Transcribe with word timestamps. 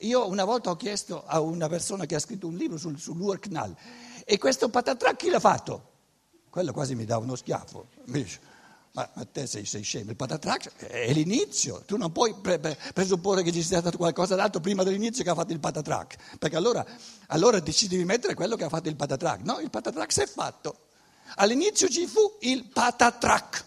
Io 0.00 0.28
una 0.28 0.44
volta 0.44 0.70
ho 0.70 0.76
chiesto 0.76 1.24
a 1.26 1.40
una 1.40 1.68
persona 1.68 2.04
che 2.04 2.14
ha 2.14 2.18
scritto 2.18 2.46
un 2.46 2.54
libro 2.54 2.76
sul, 2.76 2.98
sull'Urknall, 2.98 3.74
e 4.24 4.38
questo 4.38 4.68
patatrac 4.68 5.16
chi 5.16 5.30
l'ha 5.30 5.40
fatto? 5.40 5.92
Quello 6.50 6.72
quasi 6.72 6.94
mi 6.94 7.04
dà 7.04 7.16
uno 7.18 7.34
schiaffo. 7.34 7.88
Ma, 8.92 9.08
ma 9.14 9.24
te 9.26 9.46
sei, 9.46 9.66
sei, 9.66 9.82
scemo, 9.82 10.10
il 10.10 10.16
patatrac 10.16 10.74
è 10.86 11.12
l'inizio, 11.12 11.82
tu 11.84 11.98
non 11.98 12.12
puoi 12.12 12.34
pre- 12.34 12.58
pre- 12.58 12.78
presupporre 12.94 13.42
che 13.42 13.52
ci 13.52 13.62
sia 13.62 13.80
stato 13.80 13.98
qualcosa 13.98 14.36
d'altro 14.36 14.60
prima 14.60 14.82
dell'inizio 14.84 15.22
che 15.22 15.28
ha 15.28 15.34
fatto 15.34 15.52
il 15.52 15.60
patatrac, 15.60 16.38
perché 16.38 16.56
allora, 16.56 16.84
allora 17.26 17.60
decidi 17.60 17.98
di 17.98 18.04
mettere 18.04 18.32
quello 18.32 18.56
che 18.56 18.64
ha 18.64 18.70
fatto 18.70 18.88
il 18.88 18.96
patatrac. 18.96 19.40
No, 19.42 19.60
il 19.60 19.68
patatrac 19.68 20.10
si 20.10 20.22
è 20.22 20.26
fatto. 20.26 20.86
All'inizio 21.36 21.88
ci 21.88 22.06
fu 22.06 22.36
il 22.40 22.64
patatrac. 22.64 23.64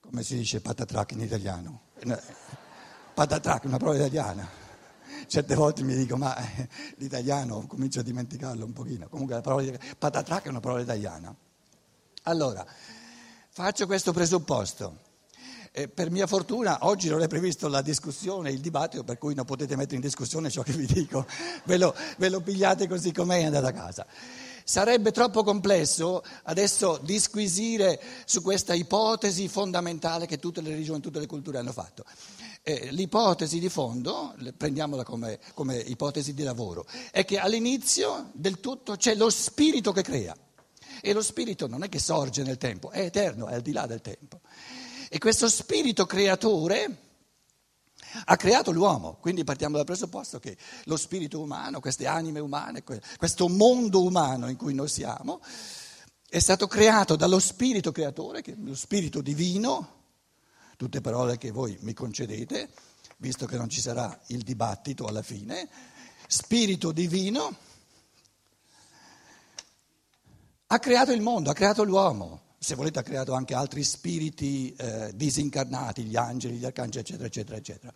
Come 0.00 0.22
si 0.22 0.36
dice 0.36 0.60
patatrac 0.60 1.12
in 1.12 1.20
italiano? 1.20 1.80
Patatrac, 3.14 3.64
una 3.64 3.76
parola 3.76 3.98
italiana. 3.98 4.48
Certe 5.26 5.54
volte 5.54 5.82
mi 5.84 5.94
dico, 5.94 6.16
ma 6.16 6.36
eh, 6.36 6.68
l'italiano 6.96 7.64
comincio 7.66 8.00
a 8.00 8.02
dimenticarlo 8.02 8.64
un 8.64 8.72
pochino. 8.72 9.08
Comunque 9.08 9.34
la 9.36 9.40
parola 9.40 9.70
patatrac 9.96 10.44
è 10.44 10.48
una 10.48 10.60
parola 10.60 10.82
italiana. 10.82 11.34
Allora, 12.24 12.66
faccio 13.50 13.86
questo 13.86 14.12
presupposto. 14.12 15.10
Eh, 15.70 15.88
per 15.88 16.10
mia 16.10 16.26
fortuna 16.26 16.78
oggi 16.82 17.08
non 17.08 17.22
è 17.22 17.28
previsto 17.28 17.68
la 17.68 17.80
discussione, 17.80 18.50
il 18.50 18.60
dibattito, 18.60 19.04
per 19.04 19.16
cui 19.16 19.34
non 19.34 19.44
potete 19.44 19.74
mettere 19.76 19.96
in 19.96 20.02
discussione 20.02 20.50
ciò 20.50 20.62
che 20.62 20.72
vi 20.72 20.86
dico, 20.86 21.26
ve 21.64 21.78
lo, 21.78 21.94
ve 22.18 22.28
lo 22.28 22.40
pigliate 22.40 22.86
così 22.86 23.10
com'è 23.12 23.38
e 23.38 23.44
andate 23.46 23.66
a 23.66 23.72
casa. 23.72 24.06
Sarebbe 24.64 25.10
troppo 25.12 25.42
complesso 25.42 26.22
adesso 26.44 26.98
disquisire 27.02 28.00
su 28.24 28.42
questa 28.42 28.74
ipotesi 28.74 29.48
fondamentale 29.48 30.26
che 30.26 30.38
tutte 30.38 30.60
le 30.60 30.70
religioni, 30.70 31.00
tutte 31.00 31.18
le 31.18 31.26
culture 31.26 31.58
hanno 31.58 31.72
fatto. 31.72 32.04
Eh, 32.62 32.92
l'ipotesi 32.92 33.58
di 33.58 33.68
fondo, 33.68 34.34
prendiamola 34.56 35.02
come, 35.02 35.40
come 35.54 35.78
ipotesi 35.78 36.32
di 36.32 36.44
lavoro, 36.44 36.86
è 37.10 37.24
che 37.24 37.38
all'inizio 37.38 38.30
del 38.32 38.60
tutto 38.60 38.96
c'è 38.96 39.14
lo 39.14 39.30
spirito 39.30 39.92
che 39.92 40.02
crea. 40.02 40.36
E 41.00 41.12
lo 41.12 41.22
spirito 41.22 41.66
non 41.66 41.82
è 41.82 41.88
che 41.88 41.98
sorge 41.98 42.44
nel 42.44 42.58
tempo, 42.58 42.90
è 42.90 43.00
eterno, 43.00 43.48
è 43.48 43.54
al 43.54 43.62
di 43.62 43.72
là 43.72 43.86
del 43.86 44.00
tempo. 44.00 44.40
E 45.08 45.18
questo 45.18 45.48
spirito 45.48 46.06
creatore 46.06 47.11
ha 48.24 48.36
creato 48.36 48.70
l'uomo, 48.70 49.16
quindi 49.20 49.44
partiamo 49.44 49.76
dal 49.76 49.84
presupposto 49.84 50.38
che 50.38 50.56
lo 50.84 50.96
spirito 50.96 51.40
umano, 51.40 51.80
queste 51.80 52.06
anime 52.06 52.40
umane, 52.40 52.82
questo 52.82 53.48
mondo 53.48 54.02
umano 54.02 54.48
in 54.48 54.56
cui 54.56 54.74
noi 54.74 54.88
siamo, 54.88 55.40
è 56.28 56.38
stato 56.38 56.66
creato 56.66 57.16
dallo 57.16 57.38
spirito 57.38 57.92
creatore, 57.92 58.42
che 58.42 58.52
è 58.52 58.56
lo 58.56 58.74
spirito 58.74 59.20
divino, 59.20 60.00
tutte 60.76 61.00
parole 61.00 61.38
che 61.38 61.50
voi 61.50 61.76
mi 61.80 61.92
concedete, 61.92 62.70
visto 63.18 63.46
che 63.46 63.56
non 63.56 63.68
ci 63.68 63.80
sarà 63.80 64.18
il 64.28 64.42
dibattito 64.42 65.06
alla 65.06 65.22
fine, 65.22 65.68
spirito 66.26 66.92
divino 66.92 67.70
ha 70.72 70.78
creato 70.78 71.12
il 71.12 71.20
mondo, 71.20 71.50
ha 71.50 71.54
creato 71.54 71.84
l'uomo. 71.84 72.41
Se 72.62 72.76
volete 72.76 73.00
ha 73.00 73.02
creato 73.02 73.32
anche 73.32 73.54
altri 73.54 73.82
spiriti 73.82 74.72
eh, 74.76 75.10
disincarnati, 75.16 76.04
gli 76.04 76.14
angeli, 76.14 76.58
gli 76.58 76.64
arcangeli, 76.64 77.00
eccetera, 77.00 77.26
eccetera, 77.26 77.56
eccetera. 77.56 77.94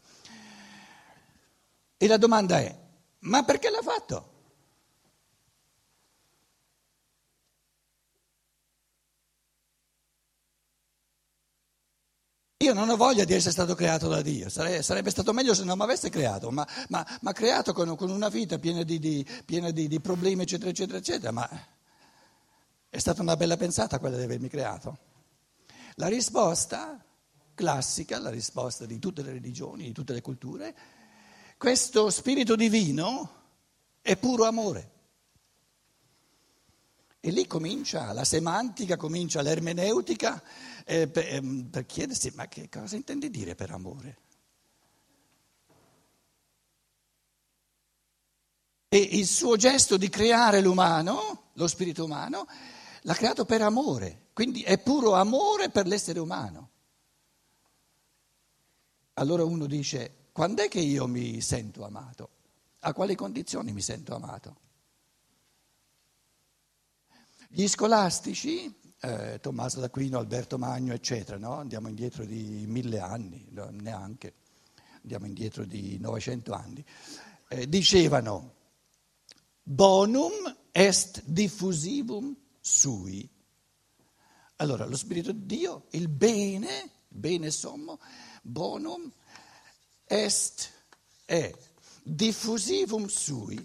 E 1.97 2.07
la 2.09 2.17
domanda 2.17 2.59
è, 2.59 2.77
ma 3.21 3.45
perché 3.45 3.71
l'ha 3.71 3.81
fatto? 3.81 4.33
Io 12.57 12.75
non 12.75 12.89
ho 12.89 12.97
voglia 12.97 13.23
di 13.23 13.35
essere 13.35 13.53
stato 13.53 13.77
creato 13.77 14.09
da 14.09 14.21
Dio, 14.21 14.49
sarebbe, 14.49 15.11
stato 15.11 15.33
meglio 15.33 15.55
se 15.55 15.63
non 15.63 15.79
mi 15.79 15.85
avesse 15.85 16.11
creato, 16.11 16.51
ma, 16.51 16.67
ma, 16.89 17.07
ma 17.21 17.33
creato 17.33 17.73
con, 17.73 17.95
con, 17.95 18.11
una 18.11 18.29
vita 18.29 18.59
piena, 18.59 18.83
di, 18.83 18.99
di, 18.99 19.25
piena 19.45 19.71
di, 19.71 19.87
di 19.87 20.01
problemi, 20.01 20.43
eccetera, 20.43 20.71
eccetera, 20.71 20.99
eccetera. 20.99 21.31
Ma 21.31 21.49
è 22.97 22.99
stata 22.99 23.21
una 23.21 23.37
bella 23.37 23.59
pensata 23.59 23.99
quella 23.99 24.17
di 24.17 24.23
avermi 24.23 24.49
creato. 24.49 24.99
La 25.97 26.07
risposta 26.07 27.05
classica, 27.53 28.19
la 28.19 28.31
risposta 28.31 28.87
di 28.87 28.99
tutte 28.99 29.21
le 29.21 29.33
religioni, 29.33 29.85
di 29.85 29.93
tutte 29.93 30.15
le 30.15 30.23
culture, 30.23 30.75
questo 31.59 32.09
spirito 32.09 32.57
divino 32.57 33.43
è 34.01 34.17
puro 34.17 34.45
amore. 34.45 34.93
E 37.21 37.31
lì 37.31 37.47
comincia 37.47 38.15
la 38.15 38.25
semantica, 38.25 38.97
comincia 38.97 39.43
l'ermeneutica 39.43 40.43
eh, 40.87 41.07
per, 41.07 41.35
ehm, 41.35 41.65
per 41.65 41.85
chiedersi 41.85 42.33
ma 42.35 42.49
che 42.49 42.71
cosa 42.71 42.97
intendi 42.97 43.29
dire 43.29 43.55
per 43.55 43.73
amore? 43.73 44.19
E 48.89 48.97
il 48.99 49.27
suo 49.27 49.57
gesto 49.57 49.99
di 49.99 50.09
creare 50.09 50.63
l'umano, 50.63 51.51
lo 51.53 51.67
spirito 51.67 52.05
umano, 52.05 52.47
l'ha 53.07 53.15
creato 53.15 53.45
per 53.45 53.63
amore, 53.63 54.31
quindi 54.33 54.63
è 54.63 54.79
puro 54.79 55.15
amore 55.15 55.71
per 55.71 55.87
l'essere 55.87 56.19
umano. 56.19 56.71
Allora 59.15 59.45
uno 59.45 59.67
dice, 59.67 60.31
quando 60.33 60.63
è 60.63 60.69
che 60.69 60.81
io 60.81 61.07
mi 61.07 61.41
sento 61.41 61.85
amato? 61.85 62.31
A 62.81 62.93
quali 62.93 63.15
condizioni 63.15 63.73
mi 63.73 63.81
sento 63.81 64.15
amato? 64.15 64.57
Gli 67.49 67.69
scolastici, 67.69 68.75
eh, 69.01 69.39
Tommaso 69.41 69.79
d'Aquino, 69.79 70.19
Alberto 70.19 70.59
Magno, 70.59 70.93
eccetera, 70.93 71.39
no? 71.39 71.55
andiamo 71.55 71.89
indietro 71.89 72.25
di 72.25 72.65
mille 72.67 72.99
anni, 72.99 73.47
neanche, 73.71 74.35
andiamo 75.03 75.27
indietro 75.27 75.65
di 75.65 75.97
900 76.01 76.53
anni, 76.53 76.85
eh, 77.49 77.69
dicevano 77.69 78.55
bonum 79.63 80.33
est 80.73 81.23
diffusivum 81.25 82.37
sui. 82.69 83.31
Allora, 84.57 84.87
lo 84.87 84.97
Spirito 84.97 85.31
di 85.31 85.47
Dio, 85.47 85.87
il 85.91 86.09
bene, 86.09 86.91
bene 87.07 87.53
sommo, 87.53 88.01
bonum 88.43 89.09
est, 90.05 90.73
è 91.25 91.55
diffusivum 92.03 93.07
sui. 93.07 93.65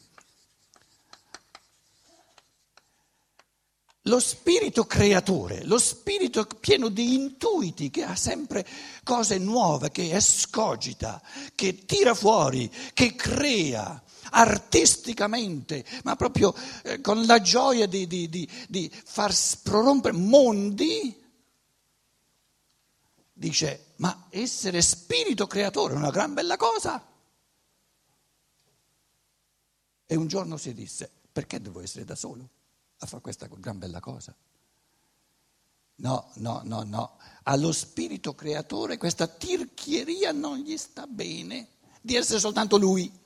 Lo 4.11 4.19
spirito 4.19 4.83
creatore, 4.83 5.63
lo 5.63 5.77
spirito 5.77 6.45
pieno 6.45 6.89
di 6.89 7.13
intuiti, 7.13 7.89
che 7.89 8.03
ha 8.03 8.13
sempre 8.17 8.67
cose 9.05 9.37
nuove, 9.37 9.89
che 9.89 10.13
escogita, 10.13 11.21
che 11.55 11.85
tira 11.85 12.13
fuori, 12.13 12.69
che 12.93 13.15
crea, 13.15 14.03
artisticamente, 14.31 15.85
ma 16.03 16.17
proprio 16.17 16.53
eh, 16.83 16.99
con 16.99 17.25
la 17.25 17.39
gioia 17.39 17.87
di, 17.87 18.05
di, 18.05 18.27
di, 18.27 18.49
di 18.67 18.91
far 18.91 19.33
prorompere 19.63 20.17
mondi, 20.17 21.17
dice, 23.31 23.93
ma 23.95 24.27
essere 24.29 24.81
spirito 24.81 25.47
creatore 25.47 25.93
è 25.93 25.95
una 25.95 26.11
gran 26.11 26.33
bella 26.33 26.57
cosa. 26.57 27.01
E 30.05 30.15
un 30.17 30.27
giorno 30.27 30.57
si 30.57 30.73
disse, 30.73 31.09
perché 31.31 31.61
devo 31.61 31.79
essere 31.79 32.03
da 32.03 32.15
solo 32.15 32.49
a 33.01 33.05
fare 33.07 33.21
questa 33.21 33.47
gran 33.47 33.79
bella 33.79 33.99
cosa? 33.99 34.35
No, 35.95 36.29
no, 36.35 36.61
no, 36.63 36.83
no. 36.83 37.17
Allo 37.43 37.71
spirito 37.71 38.33
creatore 38.33 38.97
questa 38.97 39.27
tirchieria 39.27 40.31
non 40.31 40.57
gli 40.57 40.77
sta 40.77 41.05
bene 41.07 41.67
di 42.01 42.15
essere 42.15 42.39
soltanto 42.39 42.77
lui. 42.77 43.19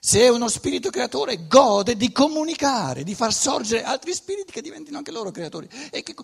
Se 0.00 0.20
è 0.20 0.28
uno 0.28 0.48
spirito 0.48 0.90
creatore, 0.90 1.46
gode 1.46 1.96
di 1.96 2.12
comunicare, 2.12 3.04
di 3.04 3.14
far 3.14 3.32
sorgere 3.32 3.82
altri 3.84 4.12
spiriti 4.12 4.52
che 4.52 4.60
diventino 4.60 4.98
anche 4.98 5.10
loro 5.10 5.30
creatori 5.30 5.66
e 5.90 6.02
che 6.02 6.14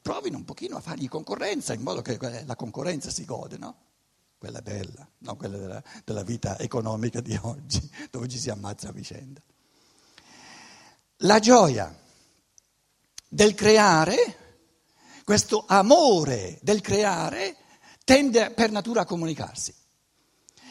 provino 0.00 0.38
un 0.38 0.44
pochino 0.44 0.76
a 0.76 0.80
fargli 0.80 1.08
concorrenza, 1.08 1.72
in 1.72 1.82
modo 1.82 2.02
che 2.02 2.18
la 2.44 2.56
concorrenza 2.56 3.10
si 3.10 3.24
gode, 3.24 3.58
no? 3.58 3.76
Quella 4.38 4.60
bella, 4.60 5.06
non 5.18 5.36
quella 5.36 5.56
della, 5.56 5.82
della 6.04 6.24
vita 6.24 6.58
economica 6.58 7.20
di 7.20 7.38
oggi, 7.40 7.88
dove 8.10 8.26
ci 8.26 8.38
si 8.38 8.50
ammazza 8.50 8.88
a 8.88 8.92
vicenda. 8.92 9.40
La 11.24 11.38
gioia 11.38 11.94
del 13.28 13.54
creare, 13.54 14.36
questo 15.22 15.64
amore 15.68 16.58
del 16.62 16.80
creare, 16.80 17.56
tende 18.04 18.50
per 18.50 18.72
natura 18.72 19.02
a 19.02 19.04
comunicarsi. 19.04 19.72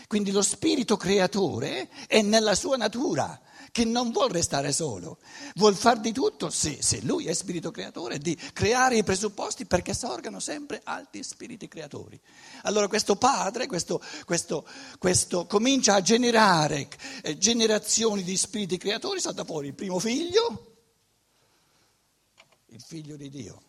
Quindi 0.08 0.32
lo 0.32 0.42
spirito 0.42 0.98
creatore 0.98 1.90
è 2.06 2.22
nella 2.22 2.54
sua 2.54 2.76
natura, 2.76 3.40
che 3.72 3.86
non 3.86 4.12
vuole 4.12 4.34
restare 4.34 4.74
solo, 4.74 5.18
vuol 5.56 5.76
far 5.76 6.00
di 6.00 6.12
tutto, 6.12 6.50
se, 6.50 6.82
se, 6.82 7.02
lui 7.02 7.28
è 7.28 7.34
spirito 7.34 7.72
creatore, 7.72 8.18
di 8.18 8.36
creare 8.54 8.98
i 8.98 9.04
presupposti 9.04 9.66
perché 9.66 9.94
sorgano 9.94 10.40
sempre 10.40 10.82
altri 10.84 11.24
spiriti 11.24 11.70
creatori. 11.70 12.20
Allora 12.64 12.90
questo 12.90 13.16
padre, 13.16 13.68
questo, 13.68 14.02
questo, 14.26 14.68
questo 15.00 15.46
comincia 15.46 15.96
a 15.96 16.02
generare 16.02 16.90
eh, 17.24 17.38
generazioni 17.38 18.24
di 18.24 18.36
spiriti 18.36 18.78
creatori, 18.78 19.22
salta 19.22 19.46
fuori 19.46 19.68
il 19.68 19.74
primo 19.74 20.00
figlio, 20.00 20.76
il 22.68 22.82
figlio 22.82 23.16
di 23.16 23.30
Dio. 23.30 23.62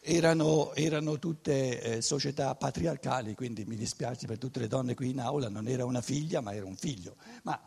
erano, 0.00 0.74
erano 0.74 1.18
tutte 1.18 1.80
eh, 1.80 2.02
società 2.02 2.54
patriarcali, 2.54 3.34
quindi 3.34 3.64
mi 3.64 3.76
dispiace 3.76 4.26
per 4.26 4.36
tutte 4.36 4.60
le 4.60 4.68
donne 4.68 4.94
qui 4.94 5.10
in 5.10 5.20
aula, 5.20 5.48
non 5.48 5.66
era 5.66 5.86
una 5.86 6.02
figlia 6.02 6.42
ma 6.42 6.54
era 6.54 6.66
un 6.66 6.76
figlio. 6.76 7.16
Ma, 7.44 7.58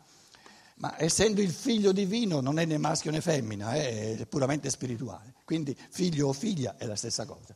ma 0.78 0.94
essendo 0.98 1.40
il 1.40 1.50
figlio 1.50 1.92
divino 1.92 2.40
non 2.40 2.58
è 2.58 2.64
né 2.64 2.78
maschio 2.78 3.10
né 3.10 3.20
femmina, 3.20 3.72
è 3.74 4.26
puramente 4.28 4.70
spirituale, 4.70 5.34
quindi 5.44 5.76
figlio 5.90 6.28
o 6.28 6.32
figlia 6.32 6.76
è 6.76 6.86
la 6.86 6.96
stessa 6.96 7.24
cosa. 7.24 7.54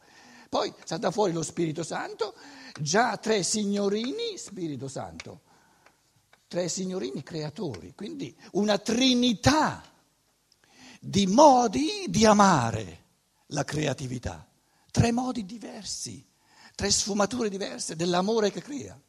Poi 0.49 0.73
salta 0.85 1.11
fuori 1.11 1.33
lo 1.33 1.43
Spirito 1.43 1.83
Santo, 1.83 2.35
già 2.81 3.17
tre 3.17 3.43
signorini, 3.43 4.37
Spirito 4.37 4.87
Santo, 4.87 5.41
tre 6.47 6.69
signorini 6.69 7.23
creatori, 7.23 7.95
quindi 7.95 8.37
una 8.53 8.77
trinità 8.79 9.83
di 11.01 11.27
modi 11.27 12.05
di 12.09 12.27
amare 12.27 13.05
la 13.47 13.65
creatività, 13.65 14.47
tre 14.91 15.11
modi 15.11 15.47
diversi, 15.47 16.25
tre 16.75 16.91
sfumature 16.91 17.49
diverse 17.49 17.97
dell'amore 17.97 18.51
che 18.51 18.61
crea. 18.61 19.01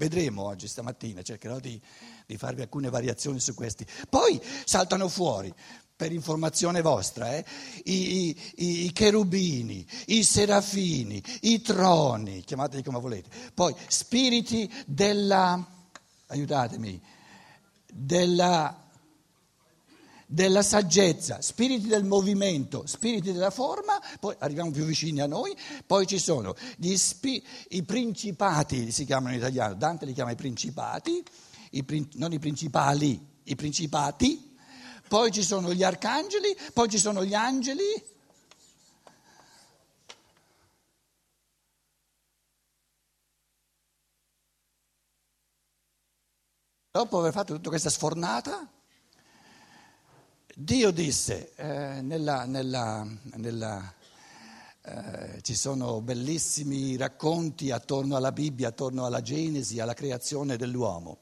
Vedremo 0.00 0.44
oggi, 0.44 0.66
stamattina, 0.66 1.20
cercherò 1.20 1.58
di, 1.58 1.78
di 2.24 2.38
farvi 2.38 2.62
alcune 2.62 2.88
variazioni 2.88 3.38
su 3.38 3.52
questi. 3.52 3.84
Poi 4.08 4.40
saltano 4.64 5.08
fuori 5.08 5.52
per 5.94 6.10
informazione 6.10 6.80
vostra, 6.80 7.36
eh, 7.36 7.44
i, 7.84 8.34
i, 8.56 8.84
i, 8.86 8.92
cherubini, 8.92 9.86
i 10.06 10.24
serafini, 10.24 11.22
i 11.42 11.60
troni, 11.60 12.42
chiamateli 12.44 12.82
come 12.82 12.98
volete, 12.98 13.28
poi 13.52 13.74
spiriti 13.88 14.72
della, 14.86 15.62
aiutatemi, 16.28 16.98
della, 17.92 18.89
della 20.32 20.62
saggezza, 20.62 21.42
spiriti 21.42 21.88
del 21.88 22.04
movimento, 22.04 22.86
spiriti 22.86 23.32
della 23.32 23.50
forma, 23.50 24.00
poi 24.20 24.36
arriviamo 24.38 24.70
più 24.70 24.84
vicini 24.84 25.20
a 25.20 25.26
noi, 25.26 25.56
poi 25.84 26.06
ci 26.06 26.20
sono 26.20 26.54
spi, 26.94 27.44
i 27.70 27.82
principati, 27.82 28.92
si 28.92 29.04
chiamano 29.04 29.34
in 29.34 29.40
italiano, 29.40 29.74
Dante 29.74 30.06
li 30.06 30.12
chiama 30.12 30.30
i 30.30 30.36
principati, 30.36 31.20
i, 31.70 32.08
non 32.14 32.32
i 32.32 32.38
principali, 32.38 33.20
i 33.42 33.56
principati, 33.56 34.56
poi 35.08 35.32
ci 35.32 35.42
sono 35.42 35.74
gli 35.74 35.82
arcangeli, 35.82 36.56
poi 36.72 36.88
ci 36.88 36.98
sono 36.98 37.24
gli 37.24 37.34
angeli. 37.34 37.82
Dopo 46.92 47.18
aver 47.18 47.32
fatto 47.32 47.54
tutta 47.54 47.68
questa 47.68 47.90
sfornata, 47.90 48.68
Dio 50.62 50.90
disse, 50.90 51.54
eh, 51.56 52.02
nella, 52.02 52.44
nella, 52.44 53.06
nella, 53.36 53.94
eh, 54.82 55.40
ci 55.40 55.54
sono 55.54 56.02
bellissimi 56.02 56.98
racconti 56.98 57.70
attorno 57.70 58.14
alla 58.14 58.30
Bibbia, 58.30 58.68
attorno 58.68 59.06
alla 59.06 59.22
Genesi, 59.22 59.80
alla 59.80 59.94
creazione 59.94 60.58
dell'uomo. 60.58 61.16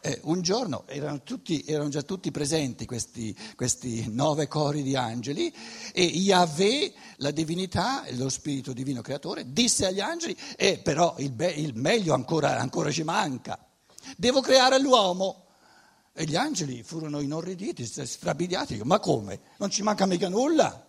Eh, 0.00 0.18
un 0.24 0.42
giorno 0.42 0.88
erano, 0.88 1.22
tutti, 1.22 1.62
erano, 1.64 1.88
già 1.88 2.02
tutti 2.02 2.32
presenti 2.32 2.84
questi, 2.84 3.32
questi, 3.54 4.10
nove 4.10 4.48
cori 4.48 4.82
di 4.82 4.96
angeli 4.96 5.54
e 5.92 6.02
Yahweh, 6.02 6.92
la 7.18 7.30
divinità, 7.30 8.02
lo 8.14 8.28
spirito 8.28 8.72
divino 8.72 9.02
creatore, 9.02 9.52
disse 9.52 9.86
agli 9.86 10.00
angeli, 10.00 10.36
eh, 10.56 10.78
però 10.78 11.14
il, 11.18 11.30
be- 11.30 11.52
il 11.52 11.76
meglio 11.76 12.12
ancora, 12.12 12.58
ancora 12.58 12.90
ci 12.90 13.04
manca, 13.04 13.56
devo 14.16 14.40
creare 14.40 14.80
l'uomo. 14.80 15.41
E 16.14 16.24
gli 16.24 16.36
angeli 16.36 16.82
furono 16.82 17.20
inorriditi, 17.20 17.86
strabiliati, 17.86 18.78
ma 18.84 18.98
come? 18.98 19.40
Non 19.56 19.70
ci 19.70 19.82
manca 19.82 20.04
mica 20.04 20.28
nulla. 20.28 20.86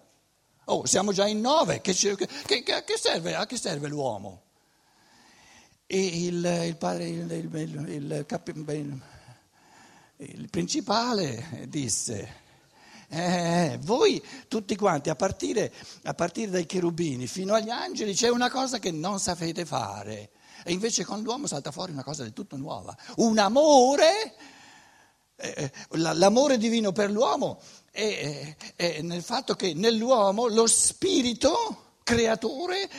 Oh, 0.66 0.86
siamo 0.86 1.14
già 1.14 1.28
in 1.28 1.40
nove, 1.40 1.82
che, 1.82 1.94
che, 1.94 2.26
che, 2.46 2.98
serve, 2.98 3.36
a 3.36 3.46
che 3.46 3.58
serve 3.58 3.88
l'uomo? 3.88 4.44
E 5.86 6.26
il, 6.26 6.64
il, 6.66 6.78
padre, 6.78 7.08
il, 7.08 7.32
il, 7.32 8.26
il, 10.18 10.50
principale 10.50 11.68
disse, 11.68 12.42
eh, 13.10 13.78
voi 13.82 14.24
tutti 14.48 14.76
quanti, 14.76 15.10
a 15.10 15.16
partire, 15.16 15.72
a 16.04 16.14
partire, 16.14 16.52
dai 16.52 16.66
cherubini 16.66 17.28
fino 17.28 17.54
agli 17.54 17.70
angeli, 17.70 18.14
c'è 18.14 18.30
una 18.30 18.50
cosa 18.50 18.80
che 18.80 18.92
non 18.92 19.20
sapete 19.20 19.66
fare. 19.66 20.32
E 20.66 20.72
invece 20.72 21.04
con 21.04 21.22
l'uomo 21.22 21.46
salta 21.46 21.72
fuori 21.72 21.92
una 21.92 22.04
cosa 22.04 22.24
del 22.24 22.32
tutto 22.32 22.56
nuova. 22.56 22.96
Un 23.18 23.38
amore, 23.38 24.34
l'amore 25.92 26.58
divino 26.58 26.92
per 26.92 27.12
l'uomo 27.12 27.62
è, 27.92 28.56
è 28.76 29.02
nel 29.02 29.22
fatto 29.22 29.56
che 29.56 29.74
nell'uomo 29.74 30.48
lo 30.48 30.66
spirito 30.68 31.98
creatore 32.04 32.90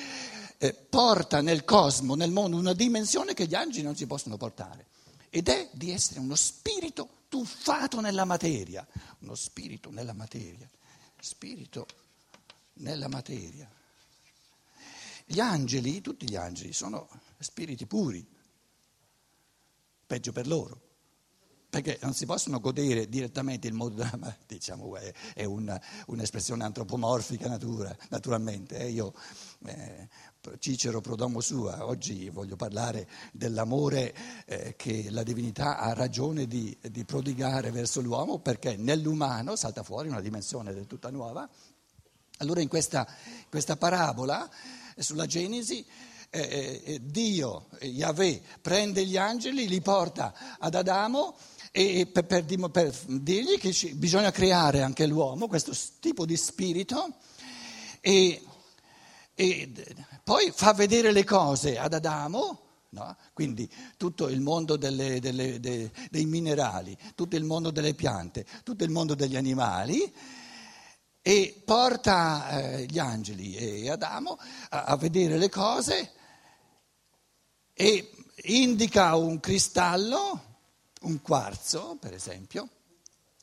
eh, 0.58 0.72
porta 0.72 1.40
nel 1.40 1.64
cosmo, 1.64 2.14
nel 2.14 2.30
mondo, 2.30 2.56
una 2.56 2.74
dimensione 2.74 3.34
che 3.34 3.46
gli 3.46 3.54
angeli 3.54 3.84
non 3.84 3.96
si 3.96 4.06
possono 4.06 4.36
portare. 4.36 4.86
Ed 5.30 5.48
è 5.48 5.68
di 5.72 5.90
essere 5.90 6.20
uno 6.20 6.36
spirito 6.36 7.22
tuffato 7.28 8.00
nella 8.00 8.24
materia. 8.24 8.86
Uno 9.20 9.34
spirito 9.34 9.90
nella 9.90 10.12
materia. 10.12 10.68
Spirito 11.18 11.86
nella 12.74 13.08
materia. 13.08 13.68
Gli 15.24 15.40
angeli, 15.40 16.00
tutti 16.00 16.28
gli 16.28 16.36
angeli, 16.36 16.72
sono 16.72 17.08
spiriti 17.38 17.86
puri. 17.86 18.24
Peggio 20.06 20.32
per 20.32 20.46
loro 20.46 20.92
perché 21.74 21.98
non 22.02 22.14
si 22.14 22.24
possono 22.24 22.60
godere 22.60 23.08
direttamente 23.08 23.66
il 23.66 23.74
della 23.74 24.36
diciamo, 24.46 24.94
è 25.34 25.42
una, 25.42 25.80
un'espressione 26.06 26.62
antropomorfica 26.62 27.48
natura, 27.48 27.94
naturalmente. 28.10 28.78
Eh, 28.78 28.90
io, 28.90 29.12
eh, 29.66 30.08
Cicero 30.60 31.00
Prodomo 31.00 31.40
Sua, 31.40 31.84
oggi 31.84 32.30
voglio 32.30 32.54
parlare 32.54 33.08
dell'amore 33.32 34.14
eh, 34.46 34.74
che 34.76 35.10
la 35.10 35.24
divinità 35.24 35.78
ha 35.78 35.92
ragione 35.94 36.46
di, 36.46 36.78
di 36.80 37.04
prodigare 37.04 37.72
verso 37.72 38.00
l'uomo, 38.00 38.38
perché 38.38 38.76
nell'umano 38.76 39.56
salta 39.56 39.82
fuori 39.82 40.06
una 40.06 40.20
dimensione 40.20 40.72
del 40.72 40.86
tutta 40.86 41.10
nuova. 41.10 41.48
Allora 42.38 42.60
in 42.60 42.68
questa, 42.68 43.04
questa 43.48 43.76
parabola 43.76 44.48
eh, 44.94 45.02
sulla 45.02 45.26
Genesi 45.26 45.84
eh, 46.30 46.82
eh, 46.84 47.00
Dio, 47.02 47.66
Yahweh, 47.80 48.42
prende 48.60 49.04
gli 49.04 49.16
angeli, 49.16 49.66
li 49.66 49.80
porta 49.80 50.56
ad 50.58 50.74
Adamo 50.74 51.36
e 51.76 52.06
per, 52.06 52.24
per, 52.24 52.44
per 52.70 52.94
dirgli 53.04 53.58
che 53.58 53.72
ci, 53.72 53.94
bisogna 53.94 54.30
creare 54.30 54.80
anche 54.82 55.08
l'uomo, 55.08 55.48
questo 55.48 55.72
tipo 55.98 56.24
di 56.24 56.36
spirito, 56.36 57.16
e, 58.00 58.40
e 59.34 59.72
poi 60.22 60.52
fa 60.54 60.72
vedere 60.72 61.10
le 61.10 61.24
cose 61.24 61.76
ad 61.76 61.92
Adamo, 61.92 62.60
no? 62.90 63.16
quindi 63.32 63.68
tutto 63.96 64.28
il 64.28 64.40
mondo 64.40 64.76
delle, 64.76 65.18
delle, 65.18 65.58
de, 65.58 65.90
dei 66.12 66.26
minerali, 66.26 66.96
tutto 67.16 67.34
il 67.34 67.42
mondo 67.42 67.72
delle 67.72 67.94
piante, 67.94 68.46
tutto 68.62 68.84
il 68.84 68.90
mondo 68.90 69.16
degli 69.16 69.34
animali 69.34 70.14
e 71.22 71.60
porta 71.64 72.50
eh, 72.50 72.86
gli 72.86 73.00
angeli 73.00 73.56
e 73.56 73.90
Adamo 73.90 74.38
a, 74.68 74.84
a 74.84 74.96
vedere 74.96 75.38
le 75.38 75.48
cose 75.48 76.12
e 77.72 78.12
indica 78.44 79.16
un 79.16 79.40
cristallo 79.40 80.53
un 81.04 81.20
quarzo, 81.22 81.96
per 82.00 82.12
esempio, 82.12 82.68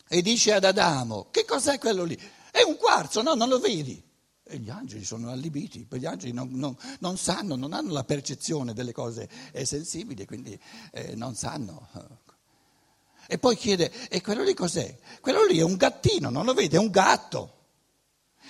e 0.07 0.21
dice 0.21 0.53
ad 0.53 0.65
Adamo, 0.65 1.27
che 1.31 1.45
cos'è 1.45 1.79
quello 1.79 2.03
lì? 2.03 2.19
È 2.51 2.61
un 2.63 2.75
quarzo, 2.77 3.21
no, 3.21 3.33
non 3.33 3.47
lo 3.47 3.59
vedi. 3.59 4.03
E 4.43 4.57
gli 4.57 4.69
angeli 4.69 5.05
sono 5.05 5.31
allibiti, 5.31 5.87
gli 5.89 6.05
angeli 6.05 6.33
non, 6.33 6.49
non, 6.51 6.75
non 6.99 7.17
sanno, 7.17 7.55
non 7.55 7.71
hanno 7.71 7.93
la 7.93 8.03
percezione 8.03 8.73
delle 8.73 8.91
cose 8.91 9.29
sensibili, 9.63 10.25
quindi 10.25 10.59
eh, 10.91 11.15
non 11.15 11.35
sanno. 11.35 11.87
E 13.27 13.37
poi 13.37 13.55
chiede, 13.55 14.09
e 14.09 14.21
quello 14.21 14.43
lì 14.43 14.53
cos'è? 14.53 14.99
Quello 15.21 15.45
lì 15.45 15.59
è 15.59 15.63
un 15.63 15.77
gattino, 15.77 16.29
non 16.29 16.43
lo 16.43 16.53
vedi, 16.53 16.75
è 16.75 16.79
un 16.79 16.89
gatto. 16.89 17.59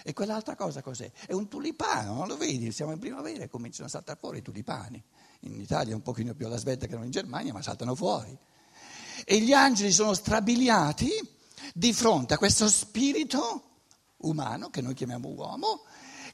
E 0.04 0.14
quell'altra 0.14 0.56
cosa 0.56 0.82
cos'è? 0.82 1.12
È 1.28 1.34
un 1.34 1.48
tulipano, 1.48 2.16
non 2.16 2.28
lo 2.28 2.38
vedi? 2.38 2.72
Siamo 2.72 2.92
in 2.92 2.98
primavera 2.98 3.44
e 3.44 3.50
cominciano 3.50 3.86
a 3.86 3.90
saltare 3.92 4.18
fuori 4.18 4.40
i 4.40 4.42
tulipani. 4.42 5.04
In 5.42 5.60
Italia 5.60 5.94
un 5.94 6.02
pochino 6.02 6.34
più 6.34 6.48
alla 6.48 6.58
svelta 6.58 6.88
che 6.88 6.96
non 6.96 7.04
in 7.04 7.12
Germania, 7.12 7.54
ma 7.54 7.62
saltano 7.62 7.94
fuori. 7.94 8.36
E 9.26 9.40
gli 9.40 9.54
angeli 9.54 9.92
sono 9.92 10.14
strabiliati 10.14 11.10
di 11.74 11.94
fronte 11.94 12.34
a 12.34 12.38
questo 12.38 12.68
spirito 12.68 13.64
umano, 14.18 14.70
che 14.70 14.82
noi 14.82 14.94
chiamiamo 14.94 15.30
uomo, 15.30 15.84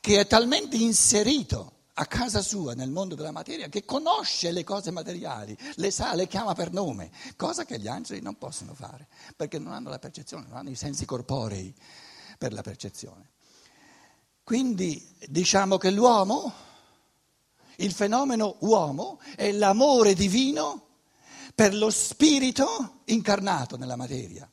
che 0.02 0.20
è 0.20 0.28
talmente 0.28 0.78
inserito 0.78 1.74
a 2.00 2.06
casa 2.06 2.42
sua 2.42 2.74
nel 2.74 2.92
mondo 2.92 3.16
della 3.16 3.32
materia 3.32 3.70
che 3.70 3.84
conosce 3.84 4.52
le 4.52 4.64
cose 4.64 4.92
materiali, 4.92 5.58
le 5.76 5.92
sa, 5.92 6.14
le 6.14 6.28
chiama 6.28 6.54
per 6.54 6.72
nome, 6.72 7.12
cosa 7.36 7.66
che 7.66 7.80
gli 7.80 7.88
angeli 7.88 8.22
non 8.22 8.38
possono 8.38 8.74
fare, 8.74 9.08
perché 9.36 9.58
non 9.58 9.74
hanno 9.74 9.90
la 9.90 10.00
percezione, 10.00 10.46
non 10.48 10.58
hanno 10.58 10.70
i 10.70 10.76
sensi 10.76 11.06
corporei 11.06 11.74
per 12.38 12.54
la 12.54 12.62
percezione. 12.62 13.32
Quindi 14.44 15.16
diciamo 15.28 15.78
che 15.78 15.90
l'uomo, 15.90 16.54
il 17.78 17.92
fenomeno 17.92 18.58
uomo, 18.60 19.20
è 19.36 19.52
l'amore 19.52 20.14
divino 20.14 20.87
per 21.58 21.74
lo 21.74 21.90
spirito 21.90 23.02
incarnato 23.06 23.78
nella 23.78 23.96
materia. 23.96 24.48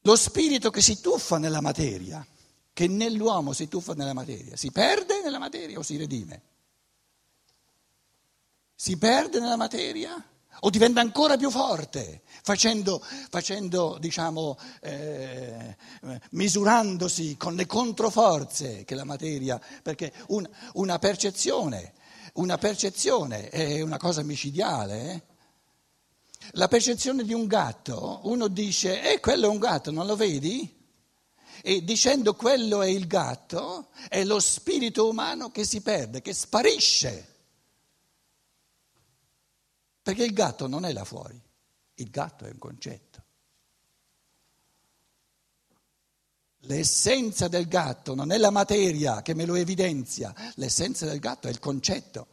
Lo 0.00 0.16
spirito 0.16 0.70
che 0.70 0.80
si 0.80 1.00
tuffa 1.00 1.38
nella 1.38 1.60
materia, 1.60 2.26
che 2.72 2.88
nell'uomo 2.88 3.52
si 3.52 3.68
tuffa 3.68 3.94
nella 3.94 4.12
materia, 4.12 4.56
si 4.56 4.72
perde 4.72 5.22
nella 5.22 5.38
materia 5.38 5.78
o 5.78 5.84
si 5.84 5.96
redime? 5.96 6.42
Si 8.74 8.98
perde 8.98 9.38
nella 9.38 9.56
materia 9.56 10.20
o 10.60 10.70
diventa 10.70 11.00
ancora 11.00 11.36
più 11.36 11.50
forte, 11.50 12.22
facendo, 12.42 13.02
facendo 13.30 13.96
diciamo, 13.98 14.58
eh, 14.80 15.76
misurandosi 16.30 17.36
con 17.36 17.54
le 17.54 17.66
controforze 17.66 18.84
che 18.84 18.94
la 18.94 19.04
materia, 19.04 19.60
perché 19.82 20.12
un, 20.28 20.48
una 20.74 20.98
percezione, 20.98 21.94
una 22.34 22.58
percezione 22.58 23.48
è 23.48 23.80
una 23.80 23.96
cosa 23.96 24.22
micidiale. 24.22 25.12
Eh? 25.12 25.22
La 26.52 26.68
percezione 26.68 27.24
di 27.24 27.32
un 27.32 27.46
gatto, 27.46 28.20
uno 28.24 28.48
dice, 28.48 29.02
eh, 29.02 29.20
quello 29.20 29.46
è 29.46 29.50
un 29.50 29.58
gatto, 29.58 29.90
non 29.90 30.06
lo 30.06 30.16
vedi? 30.16 30.78
E 31.62 31.84
dicendo 31.84 32.34
quello 32.34 32.82
è 32.82 32.88
il 32.88 33.06
gatto, 33.06 33.88
è 34.08 34.24
lo 34.24 34.40
spirito 34.40 35.08
umano 35.08 35.50
che 35.50 35.64
si 35.64 35.80
perde, 35.82 36.22
che 36.22 36.32
sparisce. 36.32 37.29
Perché 40.02 40.24
il 40.24 40.32
gatto 40.32 40.66
non 40.66 40.84
è 40.84 40.92
là 40.92 41.04
fuori, 41.04 41.40
il 41.94 42.10
gatto 42.10 42.44
è 42.44 42.50
un 42.50 42.58
concetto. 42.58 43.24
L'essenza 46.64 47.48
del 47.48 47.68
gatto 47.68 48.14
non 48.14 48.32
è 48.32 48.38
la 48.38 48.50
materia 48.50 49.22
che 49.22 49.34
me 49.34 49.44
lo 49.44 49.54
evidenzia, 49.54 50.34
l'essenza 50.56 51.06
del 51.06 51.18
gatto 51.18 51.48
è 51.48 51.50
il 51.50 51.58
concetto. 51.58 52.26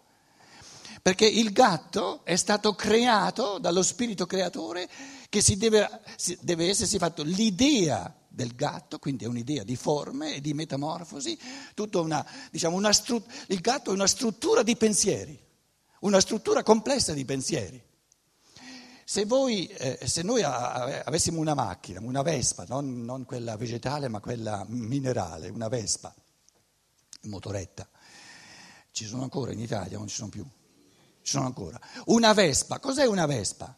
Perché 1.01 1.25
il 1.25 1.53
gatto 1.53 2.25
è 2.25 2.35
stato 2.35 2.73
creato 2.75 3.59
dallo 3.59 3.81
spirito 3.81 4.25
creatore 4.25 4.89
che 5.29 5.41
si 5.41 5.55
deve, 5.55 5.87
deve 6.41 6.67
essersi 6.67 6.97
fatto 6.97 7.23
l'idea 7.23 8.13
del 8.27 8.55
gatto, 8.55 8.99
quindi 8.99 9.23
è 9.23 9.27
un'idea 9.27 9.63
di 9.63 9.75
forme 9.75 10.35
e 10.35 10.41
di 10.41 10.53
metamorfosi, 10.53 11.37
una, 11.93 12.25
diciamo 12.51 12.75
una 12.75 12.91
il 13.47 13.59
gatto 13.59 13.91
è 13.91 13.93
una 13.93 14.07
struttura 14.07 14.63
di 14.63 14.75
pensieri 14.75 15.45
una 16.01 16.19
struttura 16.19 16.63
complessa 16.63 17.13
di 17.13 17.25
pensieri. 17.25 17.83
Se, 19.03 19.25
voi, 19.25 19.67
eh, 19.67 20.05
se 20.05 20.21
noi 20.21 20.43
avessimo 20.43 21.39
una 21.39 21.53
macchina, 21.53 22.01
una 22.01 22.21
Vespa, 22.21 22.65
non, 22.67 23.03
non, 23.03 23.23
quella 23.23 23.55
vegetale 23.55 24.09
ma 24.09 24.19
quella 24.19 24.65
minerale, 24.67 25.47
una 25.47 25.69
Vespa, 25.69 26.13
motoretta, 27.21 27.87
ci 28.91 29.05
sono 29.05 29.23
ancora 29.23 29.53
in 29.53 29.59
Italia, 29.59 29.97
non 29.97 30.07
ci 30.07 30.15
sono 30.15 30.29
più, 30.29 30.45
ci 31.21 31.31
sono 31.31 31.45
ancora. 31.45 31.79
Una 32.07 32.33
Vespa, 32.33 32.79
cos'è 32.79 33.05
una 33.05 33.25
Vespa? 33.25 33.75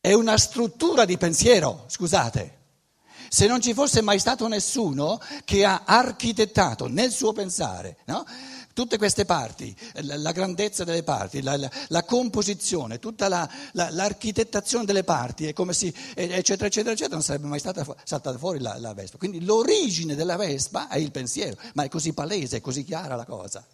È 0.00 0.12
una 0.14 0.38
struttura 0.38 1.04
di 1.04 1.18
pensiero, 1.18 1.84
scusate 1.86 2.57
se 3.28 3.46
non 3.46 3.60
ci 3.60 3.74
fosse 3.74 4.00
mai 4.00 4.18
stato 4.18 4.46
nessuno 4.48 5.20
che 5.44 5.64
ha 5.64 5.82
architettato 5.84 6.88
nel 6.88 7.10
suo 7.10 7.32
pensare 7.32 7.98
no? 8.06 8.24
tutte 8.78 8.96
queste 8.96 9.24
parti, 9.24 9.74
la 10.02 10.30
grandezza 10.30 10.84
delle 10.84 11.02
parti, 11.02 11.42
la, 11.42 11.56
la, 11.56 11.68
la 11.88 12.04
composizione, 12.04 13.00
tutta 13.00 13.26
la, 13.26 13.48
l'architettazione 13.72 14.84
delle 14.84 15.02
parti, 15.02 15.52
si, 15.70 15.92
eccetera, 16.14 16.66
eccetera, 16.66 16.92
eccetera, 16.92 17.14
non 17.14 17.22
sarebbe 17.22 17.48
mai 17.48 17.58
stata 17.58 17.84
saltata 18.04 18.38
fuori 18.38 18.60
la, 18.60 18.92
Vespa. 18.94 19.18
Quindi 19.18 19.44
l'origine 19.44 20.14
della 20.14 20.36
Vespa 20.36 20.86
è 20.86 20.98
il 20.98 21.10
pensiero, 21.10 21.56
ma 21.74 21.82
è 21.82 21.88
così 21.88 22.12
palese, 22.12 22.58
è 22.58 22.60
così 22.60 22.84
chiara 22.84 23.16
la 23.16 23.24
cosa. 23.24 23.66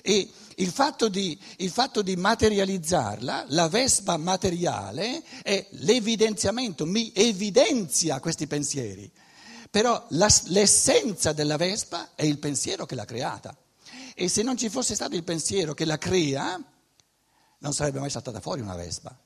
E 0.00 0.30
il 0.58 0.70
fatto, 0.70 1.08
di, 1.08 1.38
il 1.58 1.70
fatto 1.70 2.02
di 2.02 2.16
materializzarla, 2.16 3.46
la 3.48 3.68
vespa 3.68 4.16
materiale, 4.16 5.22
è 5.42 5.66
l'evidenziamento, 5.70 6.86
mi 6.86 7.12
evidenzia 7.14 8.20
questi 8.20 8.46
pensieri. 8.46 9.10
Però 9.70 10.06
la, 10.10 10.28
l'essenza 10.46 11.32
della 11.32 11.56
vespa 11.56 12.14
è 12.14 12.24
il 12.24 12.38
pensiero 12.38 12.86
che 12.86 12.94
l'ha 12.94 13.04
creata. 13.04 13.56
E 14.14 14.28
se 14.28 14.42
non 14.42 14.56
ci 14.56 14.68
fosse 14.68 14.94
stato 14.94 15.14
il 15.14 15.24
pensiero 15.24 15.74
che 15.74 15.84
la 15.84 15.98
crea, 15.98 16.60
non 17.58 17.72
sarebbe 17.72 18.00
mai 18.00 18.10
saltata 18.10 18.40
fuori 18.40 18.60
una 18.60 18.74
vespa, 18.74 19.16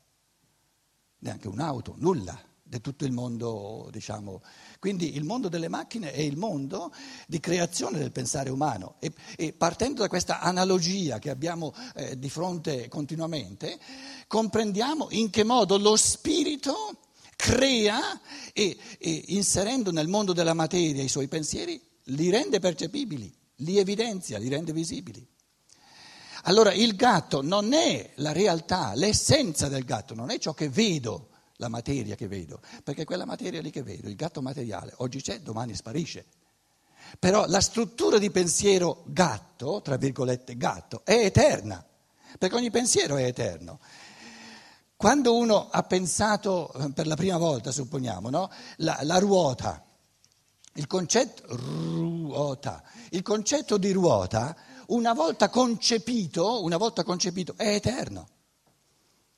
neanche 1.18 1.48
un'auto, 1.48 1.94
nulla 1.98 2.50
di 2.72 2.80
tutto 2.80 3.04
il 3.04 3.12
mondo, 3.12 3.90
diciamo. 3.92 4.40
Quindi 4.78 5.14
il 5.16 5.24
mondo 5.24 5.50
delle 5.50 5.68
macchine 5.68 6.10
è 6.10 6.20
il 6.20 6.38
mondo 6.38 6.90
di 7.26 7.38
creazione 7.38 7.98
del 7.98 8.12
pensare 8.12 8.48
umano 8.48 8.94
e, 8.98 9.12
e 9.36 9.52
partendo 9.52 10.00
da 10.00 10.08
questa 10.08 10.40
analogia 10.40 11.18
che 11.18 11.28
abbiamo 11.28 11.74
eh, 11.94 12.18
di 12.18 12.30
fronte 12.30 12.88
continuamente, 12.88 13.78
comprendiamo 14.26 15.08
in 15.10 15.28
che 15.28 15.44
modo 15.44 15.76
lo 15.76 15.96
spirito 15.96 16.96
crea 17.36 18.18
e, 18.54 18.78
e 18.98 19.24
inserendo 19.28 19.92
nel 19.92 20.08
mondo 20.08 20.32
della 20.32 20.54
materia 20.54 21.02
i 21.02 21.08
suoi 21.08 21.28
pensieri 21.28 21.78
li 22.04 22.30
rende 22.30 22.58
percepibili, 22.58 23.30
li 23.56 23.76
evidenzia, 23.76 24.38
li 24.38 24.48
rende 24.48 24.72
visibili. 24.72 25.26
Allora 26.44 26.72
il 26.72 26.96
gatto 26.96 27.42
non 27.42 27.74
è 27.74 28.12
la 28.16 28.32
realtà, 28.32 28.94
l'essenza 28.94 29.68
del 29.68 29.84
gatto 29.84 30.14
non 30.14 30.30
è 30.30 30.38
ciò 30.38 30.54
che 30.54 30.70
vedo, 30.70 31.31
la 31.62 31.68
materia 31.68 32.16
che 32.16 32.26
vedo, 32.26 32.60
perché 32.82 33.04
quella 33.04 33.24
materia 33.24 33.60
lì 33.60 33.70
che 33.70 33.84
vedo, 33.84 34.08
il 34.08 34.16
gatto 34.16 34.42
materiale, 34.42 34.92
oggi 34.96 35.22
c'è, 35.22 35.40
domani 35.40 35.76
sparisce. 35.76 36.26
Però 37.18 37.46
la 37.46 37.60
struttura 37.60 38.18
di 38.18 38.30
pensiero 38.30 39.04
gatto, 39.06 39.80
tra 39.80 39.96
virgolette 39.96 40.56
gatto, 40.56 41.02
è 41.04 41.12
eterna, 41.12 41.84
perché 42.36 42.56
ogni 42.56 42.70
pensiero 42.70 43.16
è 43.16 43.24
eterno. 43.24 43.78
Quando 44.96 45.36
uno 45.36 45.68
ha 45.70 45.82
pensato 45.84 46.72
eh, 46.72 46.90
per 46.90 47.06
la 47.06 47.16
prima 47.16 47.36
volta, 47.36 47.70
supponiamo, 47.70 48.28
no? 48.28 48.50
la, 48.78 48.98
la 49.02 49.18
ruota, 49.18 49.84
il 50.74 50.86
concetto, 50.86 51.44
ruota, 51.48 52.82
il 53.10 53.22
concetto 53.22 53.76
di 53.76 53.92
ruota, 53.92 54.56
una 54.86 55.12
volta 55.12 55.48
concepito, 55.48 56.62
una 56.62 56.76
volta 56.76 57.04
concepito, 57.04 57.54
è 57.56 57.74
eterno 57.74 58.28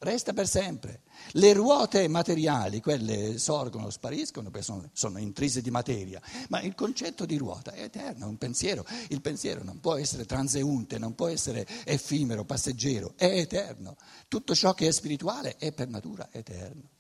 resta 0.05 0.33
per 0.33 0.47
sempre. 0.47 1.03
Le 1.33 1.53
ruote 1.53 2.07
materiali, 2.07 2.81
quelle 2.81 3.39
sorgono, 3.39 3.91
spariscono, 3.91 4.51
perché 4.51 4.65
sono, 4.65 4.89
sono, 4.93 5.19
intrise 5.19 5.61
di 5.61 5.71
materia, 5.71 6.21
ma 6.49 6.61
il 6.61 6.75
concetto 6.75 7.25
di 7.25 7.37
ruota 7.37 7.73
è 7.73 7.83
eterno, 7.83 8.27
è 8.27 8.29
un 8.29 8.39
pensiero. 8.39 8.85
Il 9.09 9.21
pensiero 9.21 9.65
non 9.65 9.81
può 9.81 9.97
essere 9.97 10.27
transeunte, 10.27 10.99
non 10.99 11.15
può 11.15 11.27
essere 11.27 11.67
effimero, 11.85 12.45
passeggero, 12.45 13.15
è 13.17 13.27
eterno. 13.27 13.97
Tutto 14.29 14.55
ciò 14.55 14.75
che 14.75 14.87
è 14.87 14.93
spirituale 14.93 15.57
è 15.57 15.73
per 15.73 15.89
natura 15.89 16.29
eterno. 16.31 16.91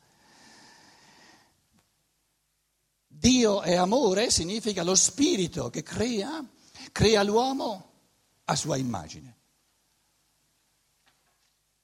Dio 3.06 3.62
è 3.62 3.74
amore 3.74 4.30
significa 4.30 4.82
lo 4.82 4.94
spirito 4.94 5.70
che 5.70 5.82
crea, 5.82 6.44
crea 6.90 7.22
l'uomo 7.22 7.92
a 8.44 8.56
sua 8.56 8.76
immagine. 8.76 9.36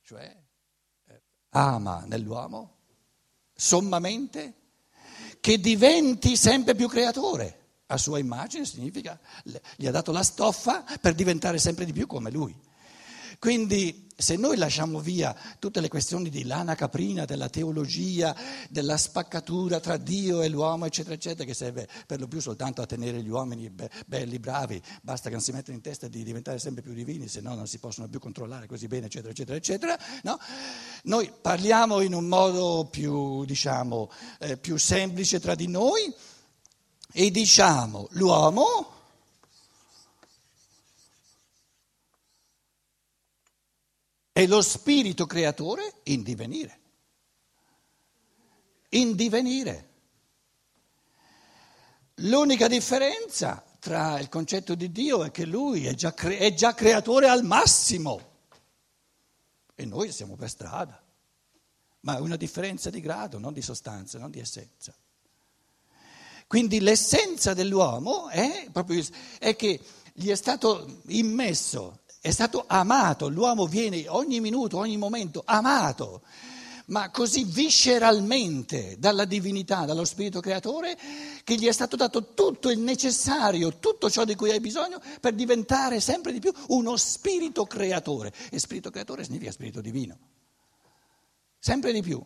Cioè 0.02 0.39
ama 1.50 2.04
nell'uomo 2.06 2.76
sommamente 3.54 4.54
che 5.40 5.58
diventi 5.58 6.36
sempre 6.36 6.74
più 6.74 6.88
creatore. 6.88 7.56
A 7.86 7.96
sua 7.96 8.18
immagine 8.18 8.64
significa, 8.64 9.18
gli 9.76 9.86
ha 9.86 9.90
dato 9.90 10.12
la 10.12 10.22
stoffa 10.22 10.84
per 11.00 11.14
diventare 11.14 11.58
sempre 11.58 11.84
di 11.84 11.92
più 11.92 12.06
come 12.06 12.30
lui. 12.30 12.56
Quindi 13.40 14.08
se 14.14 14.36
noi 14.36 14.58
lasciamo 14.58 15.00
via 15.00 15.34
tutte 15.58 15.80
le 15.80 15.88
questioni 15.88 16.28
di 16.28 16.44
lana 16.44 16.74
caprina, 16.74 17.24
della 17.24 17.48
teologia, 17.48 18.36
della 18.68 18.98
spaccatura 18.98 19.80
tra 19.80 19.96
Dio 19.96 20.42
e 20.42 20.50
l'uomo, 20.50 20.84
eccetera, 20.84 21.14
eccetera, 21.14 21.44
che 21.44 21.54
serve 21.54 21.88
per 22.06 22.20
lo 22.20 22.28
più 22.28 22.38
soltanto 22.38 22.82
a 22.82 22.86
tenere 22.86 23.22
gli 23.22 23.30
uomini 23.30 23.72
belli, 24.06 24.38
bravi, 24.38 24.80
basta 25.00 25.30
che 25.30 25.36
non 25.36 25.42
si 25.42 25.52
mettano 25.52 25.74
in 25.74 25.82
testa 25.82 26.06
di 26.06 26.22
diventare 26.22 26.58
sempre 26.58 26.82
più 26.82 26.92
divini, 26.92 27.28
se 27.28 27.40
no 27.40 27.54
non 27.54 27.66
si 27.66 27.78
possono 27.78 28.08
più 28.08 28.18
controllare 28.18 28.66
così 28.66 28.88
bene, 28.88 29.06
eccetera, 29.06 29.30
eccetera, 29.30 29.56
eccetera, 29.56 29.98
no? 30.24 30.38
Noi 31.04 31.32
parliamo 31.40 32.02
in 32.02 32.12
un 32.12 32.26
modo 32.26 32.88
più, 32.90 33.46
diciamo, 33.46 34.10
eh, 34.38 34.58
più 34.58 34.76
semplice 34.76 35.40
tra 35.40 35.54
di 35.54 35.66
noi 35.66 36.14
e 37.10 37.30
diciamo 37.30 38.08
l'uomo 38.10 38.89
è 44.32 44.46
lo 44.46 44.62
spirito 44.62 45.26
creatore 45.26 46.00
in 46.04 46.22
divenire. 46.22 46.78
In 48.90 49.14
divenire. 49.14 49.88
L'unica 52.14 52.68
differenza 52.68 53.64
tra 53.78 54.18
il 54.18 54.28
concetto 54.28 54.74
di 54.74 54.90
Dio 54.92 55.24
è 55.24 55.30
che 55.30 55.46
lui 55.46 55.86
è 55.86 55.94
già, 55.94 56.12
cre- 56.12 56.38
è 56.38 56.52
già 56.52 56.74
creatore 56.74 57.28
al 57.28 57.44
massimo 57.44 58.28
e 59.74 59.86
noi 59.86 60.12
siamo 60.12 60.36
per 60.36 60.50
strada, 60.50 61.02
ma 62.00 62.18
è 62.18 62.20
una 62.20 62.36
differenza 62.36 62.90
di 62.90 63.00
grado, 63.00 63.38
non 63.38 63.54
di 63.54 63.62
sostanza, 63.62 64.18
non 64.18 64.30
di 64.30 64.38
essenza. 64.38 64.94
Quindi 66.46 66.80
l'essenza 66.80 67.54
dell'uomo 67.54 68.28
è, 68.28 68.68
proprio, 68.70 69.02
è 69.38 69.56
che 69.56 69.80
gli 70.12 70.28
è 70.28 70.34
stato 70.34 71.00
immesso 71.06 72.00
è 72.20 72.30
stato 72.30 72.64
amato, 72.66 73.28
l'uomo 73.28 73.66
viene 73.66 74.06
ogni 74.08 74.40
minuto, 74.40 74.76
ogni 74.76 74.98
momento 74.98 75.42
amato, 75.44 76.22
ma 76.86 77.10
così 77.10 77.44
visceralmente 77.44 78.96
dalla 78.98 79.24
divinità, 79.24 79.86
dallo 79.86 80.04
spirito 80.04 80.40
creatore, 80.40 80.98
che 81.42 81.54
gli 81.54 81.66
è 81.66 81.72
stato 81.72 81.96
dato 81.96 82.34
tutto 82.34 82.70
il 82.70 82.78
necessario, 82.78 83.78
tutto 83.78 84.10
ciò 84.10 84.24
di 84.24 84.34
cui 84.34 84.50
hai 84.50 84.60
bisogno 84.60 85.00
per 85.20 85.34
diventare 85.34 86.00
sempre 86.00 86.32
di 86.32 86.40
più 86.40 86.52
uno 86.68 86.96
spirito 86.96 87.64
creatore. 87.64 88.34
E 88.50 88.58
spirito 88.58 88.90
creatore 88.90 89.24
significa 89.24 89.52
spirito 89.52 89.80
divino, 89.80 90.18
sempre 91.58 91.92
di 91.92 92.02
più. 92.02 92.22